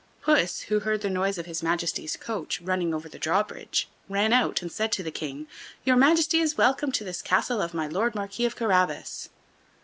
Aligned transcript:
Puss, 0.23 0.61
who 0.61 0.79
heard 0.79 1.01
the 1.01 1.11
noise 1.11 1.37
of 1.37 1.45
his 1.45 1.61
Majesty's 1.61 2.17
coach 2.17 2.59
running 2.59 2.91
over 2.91 3.07
the 3.07 3.19
draw 3.19 3.43
bridge, 3.43 3.87
ran 4.09 4.33
out, 4.33 4.63
and 4.63 4.71
said 4.71 4.91
to 4.93 5.03
the 5.03 5.11
King: 5.11 5.45
"Your 5.83 5.95
Majesty 5.95 6.39
is 6.39 6.57
welcome 6.57 6.91
to 6.93 7.03
this 7.03 7.21
castle 7.21 7.61
of 7.61 7.75
my 7.75 7.85
Lord 7.85 8.15
Marquis 8.15 8.45
of 8.45 8.55
Carabas." 8.55 9.29